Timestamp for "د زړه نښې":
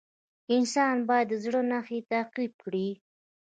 1.29-1.99